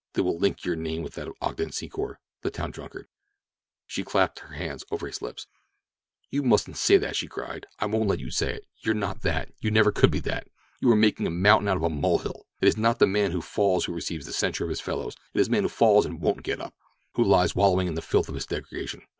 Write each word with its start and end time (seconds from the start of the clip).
They 0.13 0.23
will 0.23 0.39
link 0.39 0.65
your 0.65 0.75
name 0.75 1.03
with 1.03 1.13
that 1.13 1.27
of 1.27 1.35
Ogden 1.41 1.69
Secor, 1.69 2.15
the 2.41 2.49
town 2.49 2.71
drunkard—" 2.71 3.05
She 3.85 4.01
clapped 4.03 4.39
her 4.39 4.55
hand 4.55 4.81
over 4.89 5.05
his 5.05 5.21
lips. 5.21 5.45
"You 6.31 6.41
mustn't 6.41 6.77
say 6.77 6.97
that!" 6.97 7.15
she 7.15 7.27
cried. 7.27 7.67
"I 7.77 7.85
won't 7.85 8.07
let 8.09 8.17
you 8.19 8.31
say 8.31 8.51
it! 8.51 8.67
You 8.79 8.93
are 8.93 8.95
not 8.95 9.21
that—you 9.21 9.69
never 9.69 9.91
could 9.91 10.09
be 10.09 10.19
that. 10.21 10.47
You 10.79 10.89
are 10.89 10.95
making 10.95 11.27
a 11.27 11.29
mountain 11.29 11.67
of 11.67 11.83
a 11.83 11.89
molehill. 11.91 12.47
It 12.61 12.67
is 12.67 12.77
not 12.77 12.97
the 12.97 13.05
man 13.05 13.29
who 13.29 13.43
falls 13.43 13.85
who 13.85 13.93
receives 13.93 14.25
the 14.25 14.33
censure 14.33 14.63
of 14.63 14.71
his 14.71 14.81
fellows; 14.81 15.15
it's 15.35 15.49
the 15.49 15.51
man 15.51 15.61
who 15.61 15.69
falls 15.69 16.07
and 16.07 16.19
won't 16.19 16.41
get 16.41 16.59
up—who 16.59 17.23
lies 17.23 17.55
wallowing 17.55 17.87
in 17.87 17.93
the 17.93 18.01
filth 18.01 18.27
of 18.27 18.33
his 18.33 18.47
degradation. 18.47 19.03